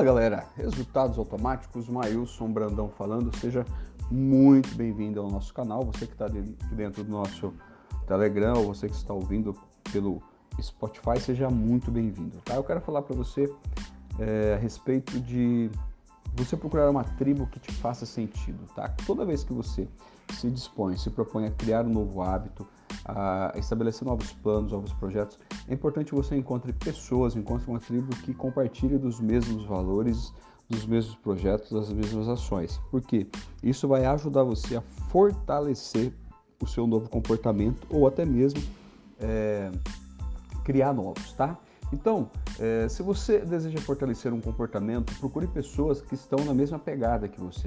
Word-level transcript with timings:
Fala 0.00 0.12
galera, 0.14 0.46
resultados 0.56 1.18
automáticos, 1.18 1.86
Mailson 1.86 2.50
Brandão 2.50 2.88
falando, 2.88 3.36
seja 3.36 3.66
muito 4.10 4.74
bem-vindo 4.74 5.20
ao 5.20 5.30
nosso 5.30 5.52
canal, 5.52 5.84
você 5.84 6.06
que 6.06 6.14
está 6.14 6.26
dentro 6.72 7.04
do 7.04 7.10
nosso 7.10 7.52
Telegram 8.06 8.54
ou 8.56 8.74
você 8.74 8.88
que 8.88 8.94
está 8.94 9.12
ouvindo 9.12 9.54
pelo 9.92 10.22
Spotify, 10.58 11.20
seja 11.20 11.50
muito 11.50 11.90
bem-vindo, 11.90 12.38
tá? 12.46 12.54
Eu 12.54 12.64
quero 12.64 12.80
falar 12.80 13.02
para 13.02 13.14
você 13.14 13.54
é, 14.18 14.54
a 14.54 14.56
respeito 14.56 15.20
de 15.20 15.70
você 16.34 16.56
procurar 16.56 16.90
uma 16.90 17.04
tribo 17.04 17.46
que 17.46 17.58
te 17.58 17.72
faça 17.72 18.06
sentido, 18.06 18.58
tá? 18.74 18.88
Toda 19.06 19.24
vez 19.24 19.44
que 19.44 19.52
você 19.52 19.88
se 20.32 20.50
dispõe, 20.50 20.96
se 20.96 21.10
propõe 21.10 21.46
a 21.46 21.50
criar 21.50 21.84
um 21.84 21.90
novo 21.90 22.22
hábito, 22.22 22.66
a 23.04 23.52
estabelecer 23.56 24.06
novos 24.06 24.32
planos, 24.32 24.72
novos 24.72 24.92
projetos, 24.92 25.38
é 25.68 25.74
importante 25.74 26.14
você 26.14 26.36
encontre 26.36 26.72
pessoas, 26.72 27.36
encontre 27.36 27.68
uma 27.68 27.80
tribo 27.80 28.14
que 28.16 28.32
compartilhe 28.32 28.98
dos 28.98 29.20
mesmos 29.20 29.64
valores, 29.64 30.32
dos 30.68 30.86
mesmos 30.86 31.16
projetos, 31.16 31.72
das 31.72 31.92
mesmas 31.92 32.28
ações. 32.28 32.80
Porque 32.90 33.26
isso 33.62 33.88
vai 33.88 34.06
ajudar 34.06 34.44
você 34.44 34.76
a 34.76 34.82
fortalecer 35.10 36.12
o 36.62 36.66
seu 36.66 36.86
novo 36.86 37.08
comportamento 37.08 37.86
ou 37.90 38.06
até 38.06 38.24
mesmo 38.24 38.62
é, 39.18 39.70
criar 40.64 40.92
novos, 40.92 41.32
tá? 41.32 41.58
Então, 41.92 42.30
é, 42.60 42.86
se 42.90 43.02
você 43.02 43.38
deseja 43.38 43.80
fortalecer 43.80 44.34
um 44.34 44.40
comportamento, 44.40 45.18
procure 45.18 45.46
pessoas 45.46 46.02
que 46.02 46.14
estão 46.14 46.44
na 46.44 46.52
mesma 46.52 46.78
pegada 46.78 47.26
que 47.26 47.40
você. 47.40 47.66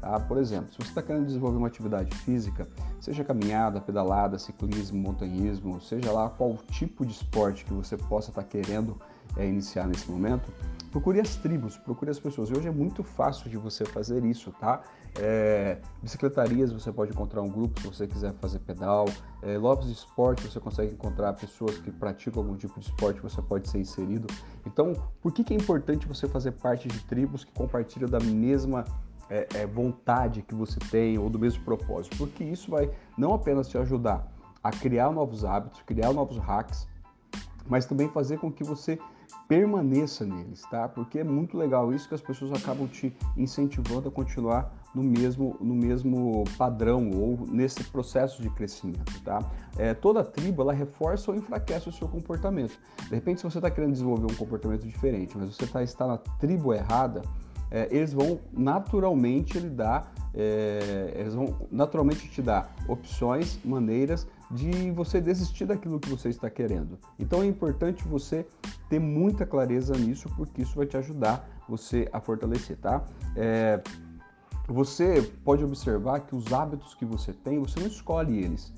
Tá? 0.00 0.18
Por 0.18 0.36
exemplo, 0.36 0.72
se 0.72 0.78
você 0.78 0.88
está 0.88 1.00
querendo 1.00 1.26
desenvolver 1.26 1.58
uma 1.58 1.68
atividade 1.68 2.12
física, 2.18 2.66
seja 2.98 3.22
caminhada, 3.22 3.80
pedalada, 3.80 4.36
ciclismo, 4.40 5.00
montanhismo, 5.00 5.80
seja 5.80 6.10
lá 6.10 6.28
qual 6.28 6.58
tipo 6.72 7.06
de 7.06 7.12
esporte 7.12 7.64
que 7.64 7.72
você 7.72 7.96
possa 7.96 8.30
estar 8.30 8.42
tá 8.42 8.48
querendo 8.48 9.00
é, 9.36 9.46
iniciar 9.46 9.86
nesse 9.86 10.10
momento, 10.10 10.52
procure 10.90 11.20
as 11.20 11.36
tribos, 11.36 11.76
procure 11.78 12.10
as 12.10 12.18
pessoas. 12.18 12.50
E 12.50 12.52
hoje 12.52 12.68
é 12.68 12.70
muito 12.70 13.02
fácil 13.02 13.48
de 13.48 13.56
você 13.56 13.84
fazer 13.84 14.24
isso, 14.24 14.52
tá? 14.60 14.82
É, 15.18 15.78
bicicletarias 16.02 16.72
você 16.72 16.92
pode 16.92 17.12
encontrar 17.12 17.42
um 17.42 17.48
grupo 17.48 17.80
se 17.80 17.86
você 17.86 18.06
quiser 18.06 18.32
fazer 18.34 18.58
pedal. 18.60 19.06
É, 19.42 19.58
de 19.58 19.92
esporte 19.92 20.46
você 20.46 20.60
consegue 20.60 20.92
encontrar 20.92 21.32
pessoas 21.32 21.78
que 21.78 21.90
praticam 21.90 22.42
algum 22.42 22.56
tipo 22.56 22.78
de 22.78 22.86
esporte, 22.86 23.20
você 23.20 23.40
pode 23.40 23.68
ser 23.68 23.78
inserido. 23.78 24.26
Então, 24.66 24.92
por 25.20 25.32
que, 25.32 25.42
que 25.42 25.54
é 25.54 25.56
importante 25.56 26.06
você 26.06 26.28
fazer 26.28 26.52
parte 26.52 26.88
de 26.88 27.00
tribos 27.04 27.42
que 27.44 27.52
compartilham 27.52 28.08
da 28.08 28.20
mesma 28.20 28.84
é, 29.32 29.48
é, 29.54 29.66
vontade 29.66 30.42
que 30.42 30.54
você 30.54 30.78
tem 30.90 31.18
ou 31.18 31.30
do 31.30 31.38
mesmo 31.38 31.64
propósito, 31.64 32.16
porque 32.18 32.44
isso 32.44 32.70
vai 32.70 32.90
não 33.16 33.32
apenas 33.32 33.66
te 33.66 33.78
ajudar 33.78 34.30
a 34.62 34.70
criar 34.70 35.10
novos 35.10 35.42
hábitos, 35.44 35.80
criar 35.82 36.12
novos 36.12 36.36
hacks, 36.36 36.86
mas 37.68 37.86
também 37.86 38.08
fazer 38.08 38.38
com 38.38 38.50
que 38.50 38.64
você 38.64 38.98
permaneça 39.48 40.24
neles, 40.24 40.62
tá? 40.70 40.88
Porque 40.88 41.18
é 41.18 41.24
muito 41.24 41.56
legal 41.56 41.92
isso 41.92 42.08
que 42.08 42.14
as 42.14 42.20
pessoas 42.20 42.52
acabam 42.52 42.86
te 42.86 43.14
incentivando 43.36 44.08
a 44.08 44.10
continuar 44.10 44.72
no 44.94 45.02
mesmo, 45.02 45.56
no 45.60 45.74
mesmo 45.74 46.44
padrão 46.56 47.10
ou 47.10 47.46
nesse 47.46 47.82
processo 47.84 48.42
de 48.42 48.50
crescimento, 48.50 49.20
tá? 49.22 49.38
É, 49.76 49.94
toda 49.94 50.22
tribo 50.22 50.62
ela 50.62 50.72
reforça 50.72 51.30
ou 51.30 51.36
enfraquece 51.36 51.88
o 51.88 51.92
seu 51.92 52.08
comportamento. 52.08 52.78
De 53.08 53.14
repente, 53.14 53.40
se 53.40 53.44
você 53.44 53.58
está 53.58 53.70
querendo 53.70 53.92
desenvolver 53.92 54.30
um 54.30 54.36
comportamento 54.36 54.86
diferente, 54.86 55.36
mas 55.36 55.54
você 55.54 55.66
tá, 55.66 55.82
está 55.82 56.06
na 56.06 56.18
tribo 56.18 56.74
errada, 56.74 57.22
é, 57.72 57.88
eles 57.90 58.12
vão 58.12 58.38
naturalmente 58.52 59.58
lhe 59.58 59.70
dar, 59.70 60.12
é, 60.34 61.14
eles 61.16 61.34
vão 61.34 61.56
naturalmente 61.70 62.28
te 62.28 62.42
dar 62.42 62.74
opções, 62.86 63.58
maneiras 63.64 64.26
de 64.50 64.90
você 64.90 65.20
desistir 65.20 65.64
daquilo 65.64 65.98
que 65.98 66.10
você 66.10 66.28
está 66.28 66.50
querendo. 66.50 66.98
Então 67.18 67.42
é 67.42 67.46
importante 67.46 68.06
você 68.06 68.46
ter 68.90 68.98
muita 68.98 69.46
clareza 69.46 69.96
nisso, 69.96 70.28
porque 70.36 70.60
isso 70.60 70.76
vai 70.76 70.84
te 70.86 70.98
ajudar 70.98 71.48
você 71.66 72.06
a 72.12 72.20
fortalecer, 72.20 72.76
tá? 72.76 73.02
É, 73.34 73.80
você 74.68 75.22
pode 75.42 75.64
observar 75.64 76.20
que 76.20 76.36
os 76.36 76.52
hábitos 76.52 76.94
que 76.94 77.06
você 77.06 77.32
tem, 77.32 77.58
você 77.58 77.80
não 77.80 77.86
escolhe 77.86 78.38
eles. 78.38 78.72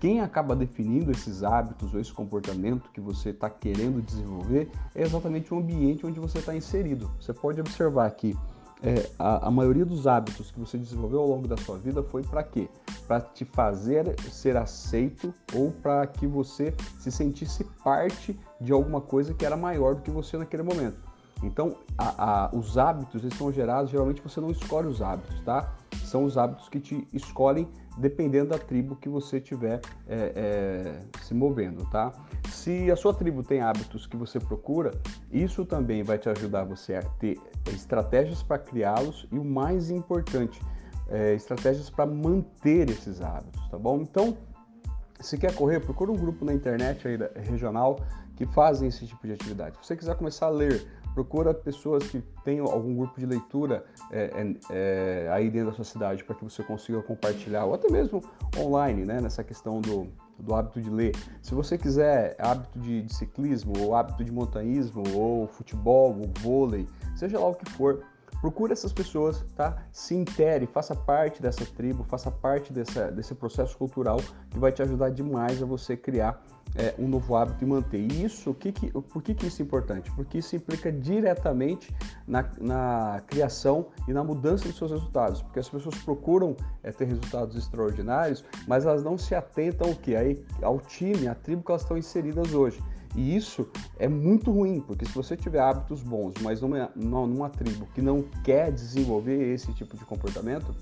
Quem 0.00 0.20
acaba 0.20 0.54
definindo 0.54 1.10
esses 1.10 1.42
hábitos 1.42 1.92
ou 1.92 2.00
esse 2.00 2.12
comportamento 2.12 2.90
que 2.90 3.00
você 3.00 3.30
está 3.30 3.50
querendo 3.50 4.00
desenvolver 4.00 4.70
é 4.94 5.02
exatamente 5.02 5.52
o 5.52 5.58
ambiente 5.58 6.06
onde 6.06 6.20
você 6.20 6.38
está 6.38 6.54
inserido. 6.54 7.10
Você 7.20 7.32
pode 7.32 7.60
observar 7.60 8.08
que 8.12 8.36
é, 8.80 9.10
a, 9.18 9.48
a, 9.48 9.50
maioria 9.50 9.84
dos 9.84 10.06
hábitos 10.06 10.52
que 10.52 10.60
você 10.60 10.78
desenvolveu 10.78 11.18
ao 11.18 11.26
longo 11.26 11.48
da 11.48 11.56
sua 11.56 11.76
vida 11.76 12.00
foi 12.00 12.22
para 12.22 12.44
quê? 12.44 12.68
Para 13.08 13.20
te 13.20 13.44
fazer 13.44 14.14
ser 14.30 14.56
aceito 14.56 15.34
ou 15.52 15.72
para 15.72 16.06
que 16.06 16.28
você 16.28 16.72
se 16.96 17.10
sentisse 17.10 17.64
parte 17.82 18.38
de 18.60 18.72
alguma 18.72 19.00
coisa 19.00 19.34
que 19.34 19.44
era 19.44 19.56
maior 19.56 19.96
do 19.96 20.02
que 20.02 20.12
você 20.12 20.38
naquele 20.38 20.62
momento. 20.62 20.96
Então, 21.42 21.76
a, 21.96 22.46
a, 22.46 22.56
os 22.56 22.78
hábitos 22.78 23.22
eles 23.22 23.36
são 23.36 23.52
gerados, 23.52 23.90
geralmente 23.90 24.20
você 24.20 24.40
não 24.40 24.50
escolhe 24.50 24.86
os 24.86 25.02
hábitos, 25.02 25.40
tá? 25.40 25.72
São 26.08 26.24
os 26.24 26.38
hábitos 26.38 26.68
que 26.68 26.80
te 26.80 27.06
escolhem 27.12 27.68
dependendo 27.98 28.50
da 28.50 28.58
tribo 28.58 28.96
que 28.96 29.08
você 29.08 29.38
estiver 29.38 29.80
é, 30.06 30.32
é, 30.34 31.00
se 31.22 31.34
movendo, 31.34 31.84
tá? 31.90 32.12
Se 32.48 32.90
a 32.90 32.96
sua 32.96 33.12
tribo 33.12 33.42
tem 33.42 33.60
hábitos 33.60 34.06
que 34.06 34.16
você 34.16 34.38
procura, 34.38 34.92
isso 35.30 35.66
também 35.66 36.02
vai 36.02 36.16
te 36.16 36.28
ajudar 36.28 36.64
você 36.64 36.94
a 36.94 37.02
ter 37.02 37.38
estratégias 37.66 38.42
para 38.42 38.58
criá-los 38.58 39.26
e 39.30 39.38
o 39.38 39.44
mais 39.44 39.90
importante, 39.90 40.60
é, 41.08 41.34
estratégias 41.34 41.90
para 41.90 42.06
manter 42.06 42.88
esses 42.88 43.20
hábitos, 43.20 43.68
tá 43.68 43.78
bom? 43.78 44.00
Então, 44.00 44.36
se 45.20 45.36
quer 45.36 45.54
correr, 45.54 45.80
procura 45.80 46.12
um 46.12 46.16
grupo 46.16 46.44
na 46.44 46.54
internet 46.54 47.06
aí 47.06 47.18
regional 47.42 47.98
que 48.36 48.46
fazem 48.46 48.88
esse 48.88 49.04
tipo 49.04 49.26
de 49.26 49.32
atividade. 49.32 49.76
Se 49.80 49.86
você 49.86 49.96
quiser 49.96 50.14
começar 50.14 50.46
a 50.46 50.50
ler, 50.50 50.86
procura 51.18 51.52
pessoas 51.52 52.06
que 52.06 52.22
tenham 52.44 52.66
algum 52.66 52.94
grupo 52.94 53.18
de 53.18 53.26
leitura 53.26 53.84
é, 54.12 54.22
é, 54.22 54.56
é, 54.70 55.28
aí 55.32 55.50
dentro 55.50 55.70
da 55.70 55.74
sua 55.74 55.84
cidade 55.84 56.22
para 56.22 56.36
que 56.36 56.44
você 56.44 56.62
consiga 56.62 57.02
compartilhar, 57.02 57.64
ou 57.64 57.74
até 57.74 57.90
mesmo 57.90 58.22
online, 58.56 59.04
né, 59.04 59.20
nessa 59.20 59.42
questão 59.42 59.80
do, 59.80 60.06
do 60.38 60.54
hábito 60.54 60.80
de 60.80 60.88
ler. 60.88 61.16
Se 61.42 61.56
você 61.56 61.76
quiser 61.76 62.36
hábito 62.38 62.78
de, 62.78 63.02
de 63.02 63.12
ciclismo, 63.12 63.72
ou 63.80 63.96
hábito 63.96 64.22
de 64.22 64.30
montanhismo, 64.30 65.02
ou 65.12 65.48
futebol, 65.48 66.16
ou 66.16 66.30
vôlei, 66.38 66.86
seja 67.16 67.36
lá 67.36 67.48
o 67.48 67.54
que 67.56 67.68
for, 67.72 68.04
procure 68.40 68.72
essas 68.72 68.92
pessoas, 68.92 69.44
tá? 69.56 69.76
Se 69.90 70.14
intere, 70.14 70.66
faça 70.66 70.94
parte 70.94 71.42
dessa 71.42 71.64
tribo, 71.64 72.04
faça 72.04 72.30
parte 72.30 72.72
dessa, 72.72 73.10
desse 73.10 73.34
processo 73.34 73.76
cultural 73.76 74.18
que 74.50 74.58
vai 74.58 74.72
te 74.72 74.82
ajudar 74.82 75.10
demais 75.10 75.62
a 75.62 75.66
você 75.66 75.96
criar 75.96 76.42
é, 76.74 76.94
um 76.98 77.08
novo 77.08 77.34
hábito 77.34 77.64
e 77.64 77.66
manter. 77.66 77.98
E 77.98 78.24
isso, 78.24 78.52
que 78.54 78.72
que, 78.72 78.90
por 78.90 79.22
que, 79.22 79.34
que 79.34 79.46
isso 79.46 79.62
é 79.62 79.64
importante? 79.64 80.10
Porque 80.12 80.38
isso 80.38 80.54
implica 80.54 80.92
diretamente 80.92 81.94
na, 82.26 82.48
na 82.60 83.22
criação 83.26 83.86
e 84.06 84.12
na 84.12 84.22
mudança 84.22 84.64
dos 84.64 84.76
seus 84.76 84.90
resultados. 84.90 85.42
Porque 85.42 85.58
as 85.58 85.68
pessoas 85.68 85.96
procuram 85.96 86.56
é, 86.82 86.90
ter 86.92 87.06
resultados 87.06 87.56
extraordinários, 87.56 88.44
mas 88.66 88.84
elas 88.84 89.02
não 89.02 89.16
se 89.16 89.34
atentam 89.34 89.88
ao 89.88 89.94
que? 89.94 90.14
Aí, 90.14 90.44
ao 90.62 90.78
time, 90.80 91.28
à 91.28 91.34
tribo 91.34 91.62
que 91.62 91.70
elas 91.70 91.82
estão 91.82 91.96
inseridas 91.96 92.52
hoje. 92.52 92.82
E 93.18 93.34
isso 93.34 93.68
é 93.98 94.06
muito 94.06 94.52
ruim, 94.52 94.78
porque 94.78 95.04
se 95.04 95.10
você 95.10 95.36
tiver 95.36 95.58
hábitos 95.58 96.04
bons, 96.04 96.34
mas 96.40 96.60
numa, 96.60 96.88
numa 96.94 97.50
tribo 97.50 97.84
que 97.92 98.00
não 98.00 98.22
quer 98.44 98.70
desenvolver 98.70 99.52
esse 99.52 99.72
tipo 99.72 99.96
de 99.96 100.04
comportamento, 100.04 100.72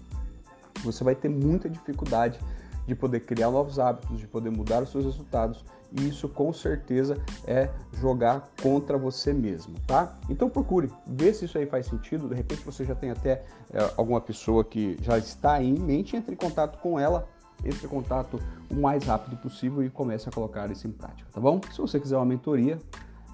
você 0.85 1.03
vai 1.03 1.15
ter 1.15 1.31
muita 1.31 1.67
dificuldade 1.67 2.39
de 2.87 2.95
poder 2.95 3.21
criar 3.21 3.51
novos 3.51 3.79
hábitos, 3.79 4.19
de 4.19 4.27
poder 4.27 4.51
mudar 4.51 4.83
os 4.83 4.91
seus 4.91 5.07
resultados, 5.07 5.65
e 5.99 6.09
isso 6.09 6.29
com 6.29 6.53
certeza 6.53 7.17
é 7.47 7.71
jogar 7.95 8.51
contra 8.63 8.99
você 8.99 9.33
mesmo, 9.33 9.75
tá? 9.87 10.15
Então 10.29 10.51
procure, 10.51 10.93
ver 11.07 11.33
se 11.33 11.47
isso 11.47 11.57
aí 11.57 11.65
faz 11.65 11.87
sentido, 11.87 12.29
de 12.29 12.35
repente 12.35 12.63
você 12.67 12.85
já 12.85 12.95
tem 12.95 13.11
até 13.11 13.47
é, 13.73 13.93
alguma 13.97 14.21
pessoa 14.21 14.63
que 14.63 14.99
já 15.01 15.17
está 15.17 15.55
aí 15.55 15.71
em 15.71 15.79
mente, 15.79 16.15
entre 16.15 16.35
em 16.35 16.37
contato 16.37 16.79
com 16.81 17.01
ela, 17.01 17.27
entre 17.66 17.87
em 17.87 17.88
contato 17.88 18.41
o 18.71 18.75
mais 18.75 19.04
rápido 19.04 19.37
possível 19.37 19.82
e 19.82 19.91
comece 19.91 20.28
a 20.28 20.33
colocar 20.33 20.71
isso 20.71 20.86
em 20.86 20.92
prática, 20.92 21.28
tá 21.33 21.41
bom? 21.41 21.60
Se 21.71 21.78
você 21.78 22.01
quiser 22.01 22.16
uma 22.16 22.24
mentoria 22.24 22.78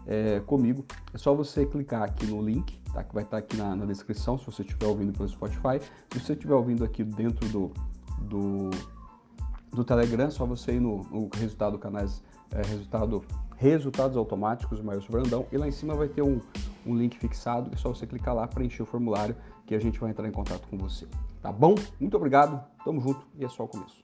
é, 0.06 0.40
comigo, 0.40 0.84
é 1.12 1.18
só 1.18 1.34
você 1.34 1.64
clicar 1.64 2.02
aqui 2.02 2.26
no 2.26 2.42
link, 2.42 2.78
tá? 2.92 3.02
Que 3.04 3.14
vai 3.14 3.24
estar 3.24 3.38
aqui 3.38 3.56
na, 3.56 3.76
na 3.76 3.86
descrição, 3.86 4.38
se 4.38 4.46
você 4.46 4.62
estiver 4.62 4.86
ouvindo 4.86 5.12
pelo 5.12 5.28
Spotify. 5.28 5.80
Se 6.12 6.20
você 6.20 6.32
estiver 6.32 6.54
ouvindo 6.54 6.84
aqui 6.84 7.04
dentro 7.04 7.48
do, 7.48 7.72
do 8.20 8.70
do 9.72 9.84
Telegram, 9.84 10.30
só 10.30 10.44
você 10.44 10.74
ir 10.74 10.80
no, 10.80 11.04
no 11.04 11.28
resultado 11.34 11.78
canais, 11.78 12.22
é, 12.50 12.62
resultado, 12.62 13.24
resultados 13.56 14.16
automáticos 14.16 14.80
Maior 14.82 15.02
Brandão, 15.10 15.46
e 15.50 15.56
lá 15.56 15.66
em 15.66 15.72
cima 15.72 15.94
vai 15.94 16.08
ter 16.08 16.22
um, 16.22 16.40
um 16.86 16.94
link 16.94 17.18
fixado, 17.18 17.70
é 17.72 17.76
só 17.76 17.88
você 17.88 18.06
clicar 18.06 18.34
lá, 18.34 18.46
preencher 18.46 18.82
o 18.82 18.86
formulário 18.86 19.34
que 19.66 19.74
a 19.74 19.80
gente 19.80 19.98
vai 19.98 20.10
entrar 20.10 20.28
em 20.28 20.32
contato 20.32 20.68
com 20.68 20.76
você. 20.76 21.06
Tá 21.40 21.50
bom? 21.50 21.74
Muito 21.98 22.16
obrigado, 22.16 22.62
tamo 22.84 23.00
junto 23.00 23.26
e 23.38 23.44
é 23.44 23.48
só 23.48 23.64
o 23.64 23.68
começo. 23.68 24.02